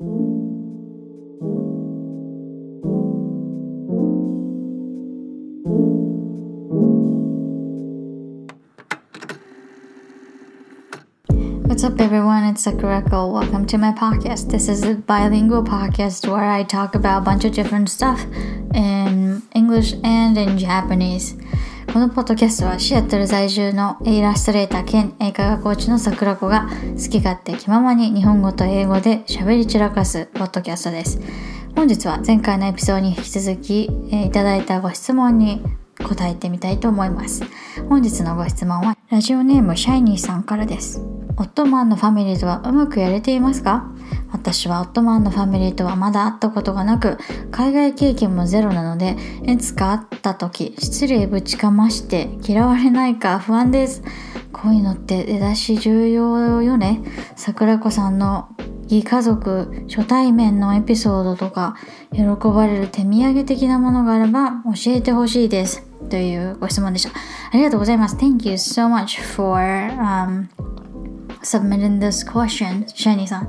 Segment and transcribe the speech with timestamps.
[0.00, 0.12] What's
[11.82, 12.44] up, everyone?
[12.44, 13.32] It's Sakurako.
[13.32, 14.52] Welcome to my podcast.
[14.52, 18.24] This is a bilingual podcast where I talk about a bunch of different stuff
[18.72, 21.34] in English and in Japanese.
[21.98, 31.20] このポッドキャストはシアトル在住のイラストレーター兼映画学コーチの桜子が好き勝手気ままに日本語と英語で喋り散らかすポッドキャストです。
[31.74, 35.60] 本日は前回のエピソードに引き続き、え、いただいたご質問に
[36.06, 37.42] 答えてみたいと思います。
[37.88, 41.00] 本日のご質問はラジオネームシャイニーさんからです。
[41.36, 43.90] オットマンのファミリーとはうまくやれていますか？
[44.30, 47.18] 私はオットマンのファミリーとはまだ会ったことがなく、
[47.50, 54.02] 海外経験もゼロなので、いつか会った時、失礼ぶちかまして嫌われないか不安です。
[54.52, 57.02] こういうのって出だし重要よね。
[57.36, 58.48] 桜子さんの
[58.84, 61.76] 義家族初対面のエピソードとか
[62.12, 65.86] 喜ばれる手土産的なものがあれば教えてほしいです。
[66.08, 67.10] というご質問でした。
[67.10, 68.16] ありがとうございます。
[68.16, 69.60] Thank you so much for、
[69.98, 70.48] um,
[71.42, 73.48] submitting this question, シャニーさん。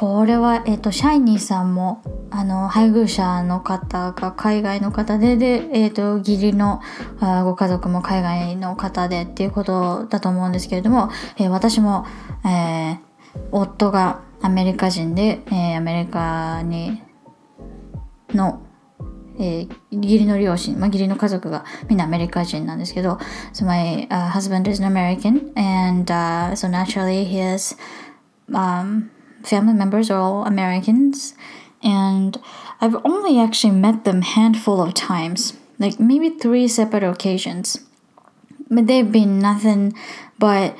[0.00, 6.80] これは、えっ、と、シャイニーさんも、あの、配偶者の方が海外の方で、で、えっ、と、義理の
[7.20, 12.06] あご家族も海外の方でっていうことだと思うんですけれども、えー、私も、
[12.46, 12.98] えー、
[13.52, 17.02] 夫がアメリカ人で、えー、アメリカに、
[18.30, 18.62] の、
[19.38, 23.18] えー、義理の両親、まあ、義理の家族がみんなアメリカ人なんですけど、
[23.52, 27.76] so my、uh, husband is an American and、uh, so naturally he is,、
[28.48, 29.10] um,
[29.42, 31.34] family members are all Americans
[31.82, 32.38] and
[32.80, 37.78] I've only actually met them handful of times, like maybe three separate occasions.
[38.70, 39.94] But they've been nothing
[40.38, 40.76] but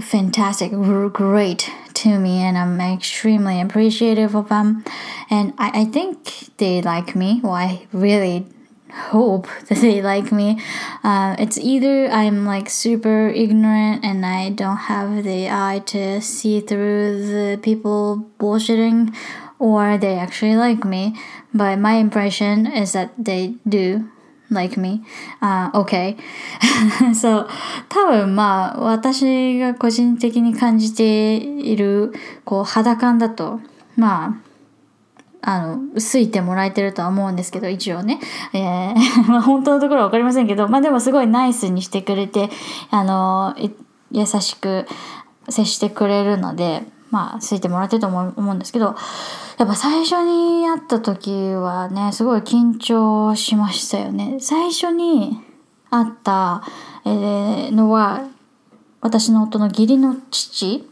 [0.00, 4.84] fantastic, great to me, and I'm extremely appreciative of them.
[5.30, 7.40] And I, I think they like me.
[7.42, 8.46] Well, I really
[8.91, 10.59] hope that they like me.
[11.03, 16.61] Uh, it's either I'm like super ignorant and I don't have the eye to see
[16.61, 19.15] through the people bullshitting,
[19.59, 21.15] or they actually like me.
[21.53, 24.09] But my impression is that they do
[24.49, 25.03] like me.
[25.41, 26.17] Uh, okay.
[27.13, 27.47] so,
[27.89, 32.13] 多分まあ、私が個人的に感じている、
[32.45, 33.59] こう、肌感だと、
[33.95, 34.47] まあ、
[35.42, 38.20] あの、好いてもらえてるとは思うんですけど、一応ね。
[38.52, 38.94] えー、
[39.28, 42.50] まあ本当のところはわかりませんけど、まあでもすごいナイスにしてくれて、
[42.90, 43.54] あの、
[44.12, 44.86] 優しく
[45.48, 48.96] 接してくれるので、まあ、好いてもらってると思うんですけど、
[49.58, 54.38] やっぱ最初に会った時はね、すごい緊張しましたよね。
[54.40, 55.38] 最初に
[55.90, 56.62] 会った、
[57.04, 58.22] えー、のは、
[59.02, 60.88] 私の夫の義理の父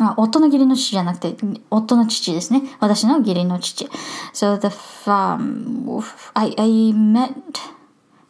[0.00, 1.36] あ夫の義理の父じゃなくて、
[1.70, 2.62] 夫の父ですね。
[2.80, 3.88] 私の義理の父。
[4.34, 4.68] So the,
[5.06, 6.02] um,
[6.34, 7.34] I, I met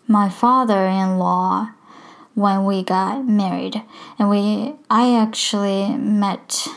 [0.07, 1.71] my father-in-law
[2.37, 3.83] when we got married.
[4.19, 6.69] And we, I actually met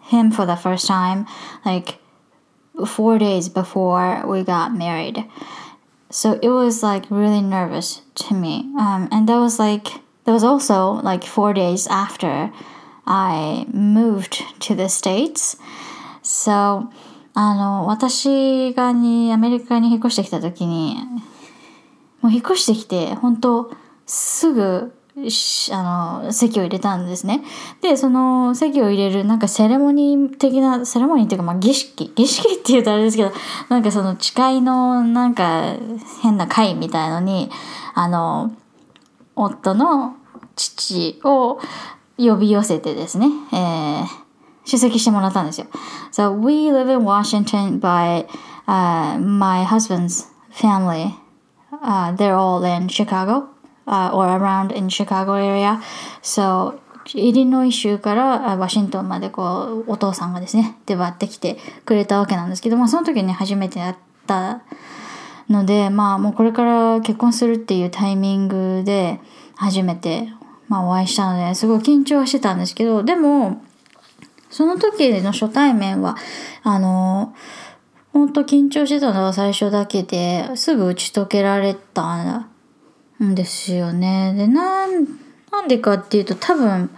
[0.00, 1.26] him for the first time
[1.64, 1.98] like
[2.86, 5.24] four days before we got married.
[6.10, 8.72] So it was like really nervous to me.
[8.78, 9.88] Um, and that was like,
[10.24, 12.50] that was also like four days after
[13.11, 15.59] I moved to the States.
[16.21, 16.87] So,
[17.33, 20.97] あの、私がに、アメリカに引っ越してきた時に、
[22.21, 23.71] もう引っ越してきて、本当
[24.05, 24.93] すぐ
[25.71, 27.41] あの、席を入れたんですね。
[27.81, 33.31] で、その席を入れる、なんかセレモニー的な、セレモニーっていうか、まあ儀式、儀式って言うとあれですけど、
[33.69, 35.75] なんかその誓いの、なんか
[36.21, 37.49] 変な会みたいのに、
[37.95, 38.53] あの、
[39.35, 40.15] 夫の
[40.55, 41.59] 父を
[42.19, 44.05] 呼び寄せてですね、えー、
[44.65, 45.67] 出席してもらったんですよ。
[46.11, 48.27] So we live in Washington by、
[48.67, 51.15] uh, my husband's family.
[51.81, 53.47] Uh, they're all in Chicago.
[53.89, 55.81] uh, or around in Chicago area.
[56.21, 56.79] So
[57.15, 63.95] イリノイ州からワシントンまでこうお父さんがですね出張ってきてくれたわけなんですけど、まあ、その時に初めて会っ
[64.27, 64.61] た
[65.49, 69.19] のでまあもうこれから結婚するっていうタイミングで
[69.55, 70.29] 初めて、
[70.69, 73.61] まあ、お会いしたのですごい緊張してたんですけどでも
[74.49, 76.15] その時の初対面は
[76.63, 77.35] あの
[78.13, 82.47] 本当緊張してたのは最初だけですぐ打ち解けられた
[83.23, 84.33] んですよね。
[84.35, 85.07] で、なん、
[85.51, 86.89] なんでかっていうと多分、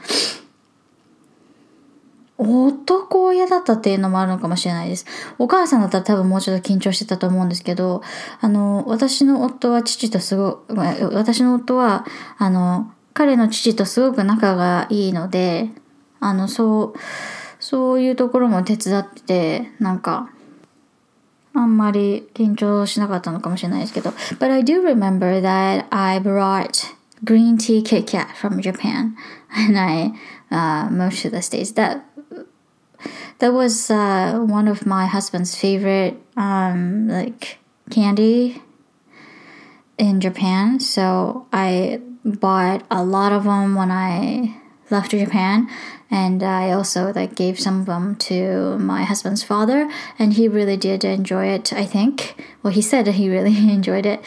[2.38, 5.06] 男親だったっていうのもあるのかもしれないです。
[5.38, 8.02] お母さんだったら多分もうちょっと緊張してたと思うんですけど、
[8.40, 12.06] あの、私の夫は父とすご、私の夫は、
[12.38, 15.70] あの、彼の父とすごく仲がいいので、
[16.20, 17.00] あの、そう、
[17.62, 20.30] そういうところも手伝っててなんか
[21.54, 24.10] あんまり緊張しなかったのかもしれないですけど
[24.40, 29.16] But I do remember that I brought green tea Kit Kat from Japan
[29.56, 30.12] and I
[30.50, 32.02] uh, moved to the States that
[33.40, 37.60] that was uh, one of my husband's favorite um, like
[37.92, 38.62] candy
[39.98, 40.80] in Japan.
[40.80, 44.58] So I bought a lot of them when I
[44.90, 45.70] left Japan,
[46.10, 49.90] and I also like gave some of them to my husband's father,
[50.20, 51.74] and he really did enjoy it.
[51.74, 52.36] I think.
[52.64, 54.22] Well, he said he really enjoyed it.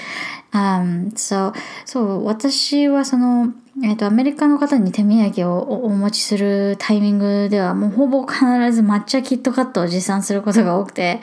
[0.52, 1.52] Um, so
[1.84, 3.52] そう私はその
[3.82, 11.20] えっ、と、アメリカの方に手土産をお持ちするタイミングでは、もうほぼ必ず抹茶キットカットを持参することが多くて、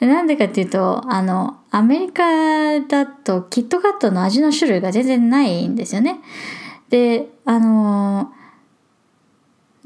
[0.00, 6.20] なんでかっていうと、あの、アメリカだとキットカットの味の種類が全然ないんですよね。
[6.90, 8.30] で、あの、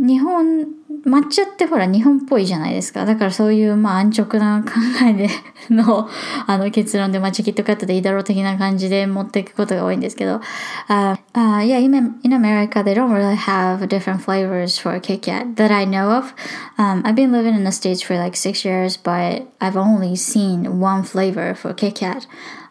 [0.05, 0.65] 日本
[1.05, 3.05] 抹茶ってほら日本っぽいじゃないですか。
[3.05, 4.71] だからそういうまあ安直な考
[5.07, 5.29] えで
[5.69, 6.09] の
[6.47, 10.41] あの結論で抹茶キットカットでいいだろう的な感じで持っていくことが多いんですけど。
[10.89, 11.93] Uh, uh, yeah, in,
[12.23, 16.33] in America they don't really have different flavors for Kit Kat that I know of.
[16.79, 20.79] Um, I've been living in the States for like six years, but I've only seen
[20.79, 22.25] one flavor for Kit Kat.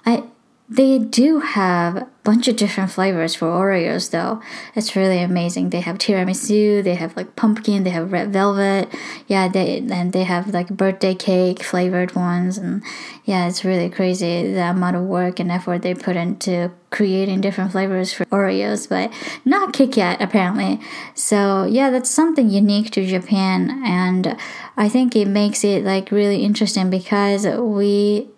[0.05, 0.25] I
[0.68, 4.42] they do have a bunch of different flavors for Oreos though.
[4.74, 5.70] It's really amazing.
[5.70, 8.90] They have tiramisu, they have like pumpkin, they have red velvet.
[9.28, 12.82] Yeah, they and they have like birthday cake flavored ones and
[13.26, 17.72] yeah, it's really crazy the amount of work and effort they put into creating different
[17.72, 19.14] flavors for Oreos, but
[19.44, 20.80] not Kit Kat apparently.
[21.14, 24.36] So yeah, that's something unique to Japan and
[24.78, 28.30] I think it makes it like really interesting because we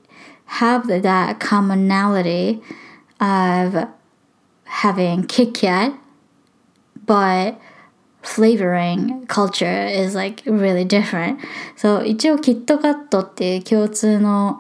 [0.48, 2.62] have that commonality
[3.20, 3.88] of
[4.66, 5.94] having Kit Kat,
[7.06, 7.60] but
[8.22, 11.40] flavoring culture is like really different.
[11.76, 14.60] So 一応キットカットっていう共通の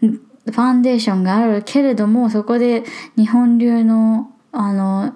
[0.00, 2.84] ファンデーションがあるけれども、そこで
[3.16, 5.14] 日本流のあの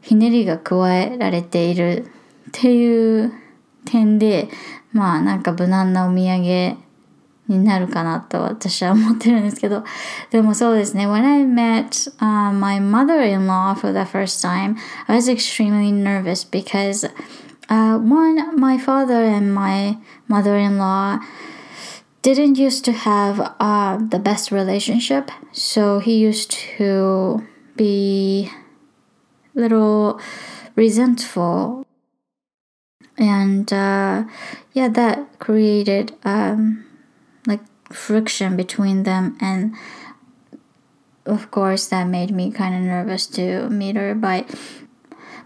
[0.00, 2.04] ひねりが加えられている
[2.48, 3.32] っていう
[3.84, 4.48] 点で、
[4.92, 6.76] まあなんか無難なお土産
[7.49, 9.83] になるかなと私は思ってるんですけど
[10.29, 14.77] でもそうですね When I met、uh, my mother-in-law for the first time
[15.07, 17.09] I was extremely nervous because
[17.69, 19.97] uh, one my father and my
[20.27, 21.19] mother-in-law
[22.21, 27.43] didn't used to have uh, the best relationship so he used to
[27.75, 28.51] be
[29.55, 30.19] little
[30.75, 31.85] resentful
[33.17, 34.23] and uh,
[34.73, 36.92] yeah that created um, like
[37.94, 39.74] friction between them and
[41.26, 44.48] of course that made me kind of nervous to meet her but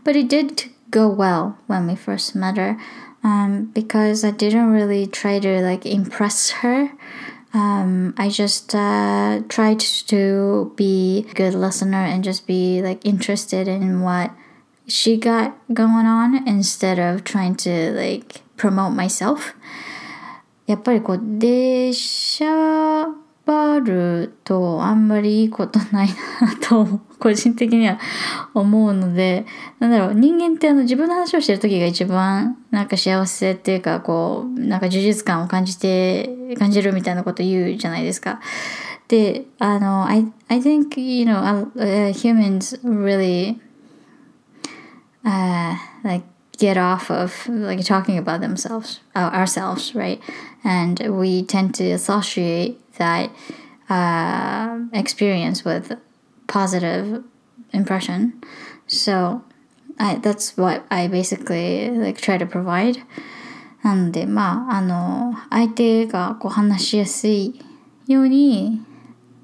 [0.02, 2.78] but it did go well when we first met her
[3.22, 6.92] um, because i didn't really try to like impress her.
[7.54, 13.66] Um, i just uh, tried to be a good listener and just be like interested
[13.68, 14.32] in what
[14.86, 19.54] she got going on instead of trying to like promote myself
[20.68, 23.06] やっぱりこう出しゃ
[23.46, 26.08] ばるとあんまりいいことない
[26.42, 27.98] なと個人的には
[28.52, 29.46] 思うので
[29.78, 38.40] なんだろう人間ってあの自分の話をしてる時が一番なんか幸せっていうかこうなんか充実感を感じて感じるみたいなこと言うじゃないですか。
[39.08, 43.58] であの I, I think you know、uh, humans really
[45.24, 46.26] uh, like
[46.57, 50.21] get off of like talking about themselves uh, ourselves right
[50.63, 53.29] and we tend to associate that
[53.89, 55.97] uh, experience with
[56.47, 57.23] positive
[57.71, 58.41] impression
[58.87, 59.43] so
[59.99, 63.03] I, that's what I basically like try to provide
[63.83, 67.59] なんでまああの相手がこう話しやすい
[68.07, 68.81] ように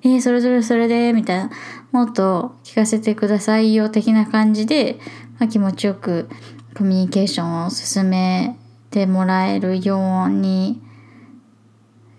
[0.01, 1.49] えー、それぞれそれでみたいな
[1.91, 4.97] もっと聞かせてくださいよ的な感じで、
[5.39, 6.29] まあ、気持ちよく
[6.76, 8.56] コミュニケーションを進め
[8.90, 10.82] てもらえるように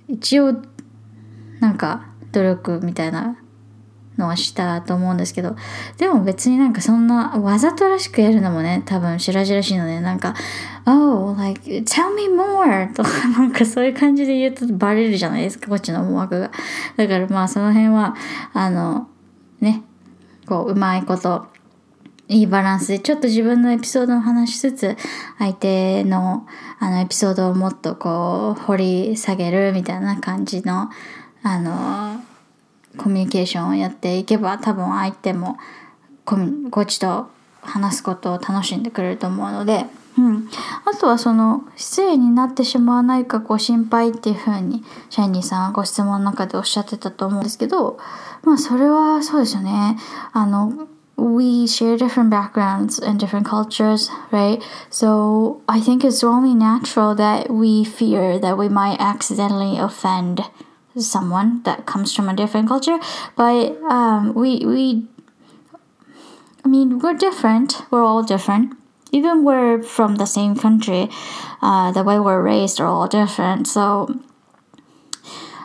[0.07, 0.53] 一応
[1.59, 3.37] なんか努力みたいな
[4.17, 5.55] のはしたと思うんですけど
[5.97, 10.35] でも別になんかそんなわざとらしくやるのもね多分白々しいのでなんか
[10.87, 16.51] 「Oh like tell me more」とかなんかそういう感じで言うとバレるじゃないですかこっちの思惑が。
[16.95, 18.15] だからまあその辺は
[18.53, 19.07] あの
[19.59, 19.83] ね
[20.45, 21.47] こううまいこと
[22.27, 24.97] いいバランスでちょっと自分のエピソードを話しつつ
[25.37, 26.47] 相手の
[26.79, 30.89] あのエピソードをもっとこう掘り下げるみたいな感じの
[31.43, 32.23] あの
[32.97, 35.57] コミュニケーションをやっていけば多分相手も
[36.25, 37.29] こっちと
[37.61, 39.85] 話すことを楽しんでくれると思うので
[40.17, 40.49] うん、
[40.85, 47.97] あとはその失礼になってしまわないかご心配っていうふうにシャイニーさんはご質問の中でおっしゃってたと思うんですけど
[48.43, 49.97] まあそれはそうですよね。
[50.31, 50.87] あの
[51.17, 54.61] we share different backgrounds and different cultures, right?
[54.89, 60.41] So I think it's only natural that we fear that we might accidentally offend
[60.97, 62.99] someone that comes from a different culture.
[63.35, 65.07] But um, we we
[66.63, 67.83] I mean we're different.
[67.91, 68.75] We're all different.
[69.11, 71.09] Even we're from the same country,
[71.61, 73.67] uh, the way we're raised are all different.
[73.67, 74.19] So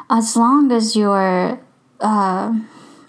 [0.08, 1.60] as long as you're
[2.00, 2.54] uh,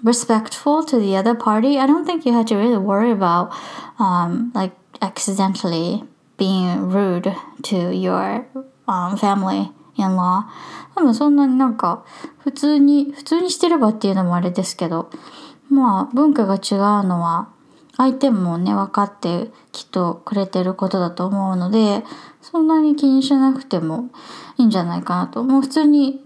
[0.03, 3.53] respectful to the other party, I don't think you have to really worry about
[3.99, 6.03] um, like accidentally
[6.37, 8.45] being rude to your
[8.87, 10.45] um, family in law.
[10.95, 12.03] 多分そんなになんか
[12.39, 15.09] 普通に普通にしてればっていうのもあれですけど
[15.69, 17.49] まあ文化が違うのは
[17.95, 22.03] 相手もね分かってきっとくれてることだと思うので
[22.41, 24.09] そんなに気にしなくても
[24.57, 26.19] いいんじゃないかなともう普通に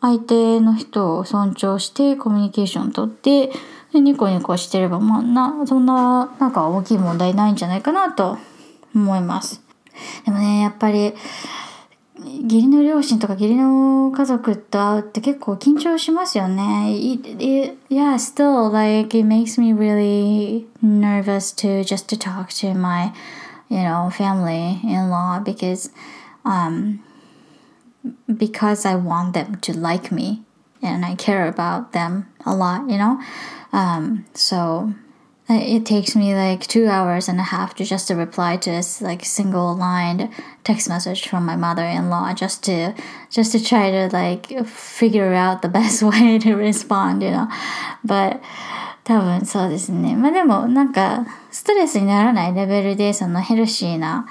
[0.00, 3.50] 相手の人を尊重してコミュニケーション取って
[3.92, 8.38] でニコニコしてればまあなそんななんか大きい問題ないんじゃないかなと
[8.94, 9.62] 思います。
[10.24, 11.14] でもねやっぱり
[12.18, 16.90] 義理の両親とか義理の家族と会うって結構緊張しますよね。
[16.96, 23.12] It, it, yeah, still, like, it makes me really nervous to just to talk to my,
[23.68, 25.92] you know, family in law because,
[26.44, 27.00] um,
[28.37, 30.43] because I want them to like me
[30.81, 33.21] and I care about them a lot, you know?
[33.71, 34.93] Um, so
[35.49, 39.01] it takes me like two hours and a half to just to reply to this
[39.01, 42.93] like single line text message from my mother-in-law just to
[43.29, 47.47] just to try to like figure out the best way to respond, you know?
[48.03, 48.41] But
[49.03, 50.15] 多分そうですね。
[50.15, 54.27] まあでもなんかストレスにならないレベルでそのヘルシーな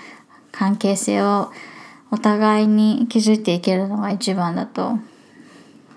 [0.52, 1.50] 関係性を
[2.15, 4.93] お互いに築いていけるのが一番だと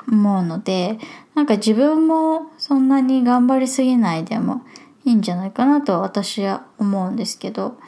[0.08, 0.98] 思うので
[1.36, 4.62] なんか自分もそんなに頑張りすぎないでも
[5.04, 7.78] いいんじゃないかなと私は思うんですけど、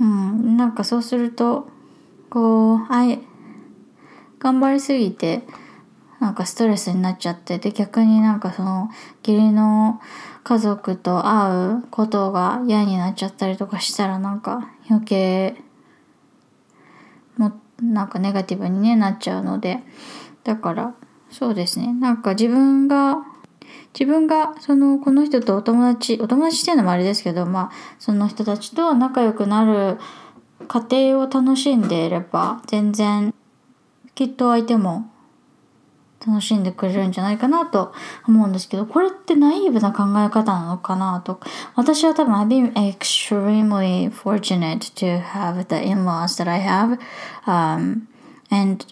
[0.00, 1.68] うん、なんかそうすると
[2.30, 3.20] こうあい
[4.38, 5.42] 頑張りすぎて
[6.20, 8.88] なんかストレスになっちゃってで逆になんかその
[9.26, 10.00] 義理の
[10.42, 15.67] 家族と会うことが嫌になっちゃったりとかしたらなんか余計
[17.82, 19.80] なんかネガティブに、ね、なっちゃうので。
[20.44, 20.94] だから
[21.30, 21.92] そうですね。
[21.92, 23.18] なんか自分が
[23.98, 29.98] 自分がそのこの人とお友達お友達っていうのもあれですけどまあその人たちと仲良くなる
[30.68, 33.34] 過程を楽しんでいれば全然
[34.14, 35.10] きっと相手も
[36.25, 37.93] 楽しんでくれるんじゃないかなと
[38.27, 41.39] 思うんですけど、これってナイーブな考え方なのかなと。
[41.75, 46.97] 私は多分 I've been extremely fortunate to have the in-laws that I have.
[47.45, 48.07] Um,
[48.49, 48.85] and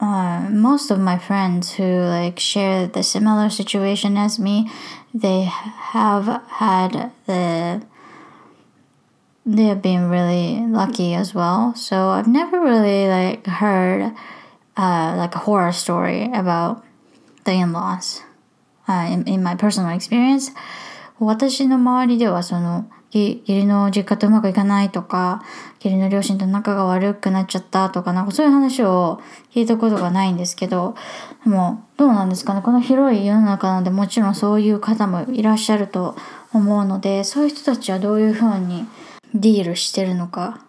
[0.00, 4.70] uh, most of my friends who like share the similar situation as me,
[5.12, 7.82] they have had the
[9.44, 11.74] they have been really lucky as well.
[11.74, 14.12] So I've never really like heard
[14.75, 16.77] uh, like a horror story about
[17.45, 18.23] the in-laws、
[18.87, 20.53] uh, in, in my personal experience
[21.19, 25.41] 私の周りではその義理の実家とうまくいかないとか
[25.81, 29.21] 義理の両親と仲が悪くなっちゃったとかなんかそういう話を
[29.53, 30.95] 聞いたことがないんですけど
[31.45, 32.61] でもどうなんですかね？
[32.61, 36.17] この広い世の中なのでもちろんそういう方もいらっしゃると
[36.51, 38.85] 思うのでそういう人たちはどういうふうに
[39.33, 40.65] ディールしてるのか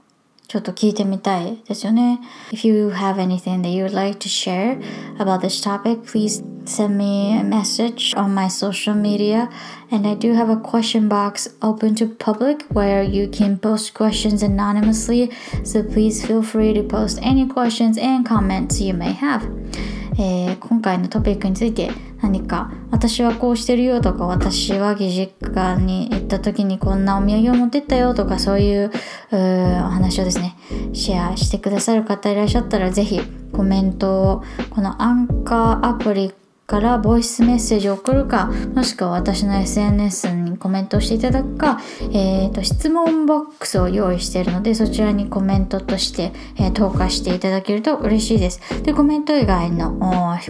[0.51, 2.19] ちょっと聞いてみたいですよね。
[2.51, 4.81] If you have anything that you would like to share
[5.17, 9.49] about this topic, please send me a message on my social media.
[9.89, 14.43] And I do have a question box open to public where you can post questions
[14.43, 15.31] anonymously.
[15.63, 19.47] So please feel free to post any questions and comments you may have.
[20.18, 21.90] えー、今回のトピックについて
[22.22, 28.90] 何か私はこうしてるよとか私は義実家に行った時にこんなお土産を持ってったよとかそういう
[29.32, 30.56] お話をですね
[30.92, 33.20] シェアしてくださる方いらっしゃったら是非
[33.52, 36.32] コメントをこのアンカーアプリ
[36.66, 41.80] からボイスメッセージを送るかもしくは私の SNS にコメントをしていただくか、
[42.12, 48.60] えーと、質問ボックスを用意しているのでそちらにコメントとして、えー、投下していただけると嬉しいです。
[48.82, 49.92] でコメント以外の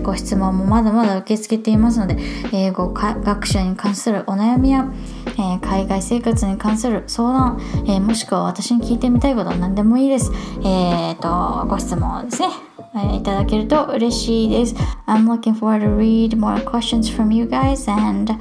[0.02, 2.16] ご質問もまだまだ受け付けていますので
[2.52, 4.90] 英語学習に関するお悩みや、
[5.36, 10.32] えー、海外生活に関する相談、え、もしくは私に聞いてみたいこと何でもいいです。
[10.64, 12.75] えっ、とご質問ですね。
[13.15, 14.75] いただけると嬉しいです。
[15.07, 18.33] I'm looking forward to read more questions from you guys and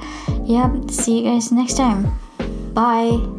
[0.45, 2.07] yeah, see you guys next time.
[2.73, 3.34] Bye.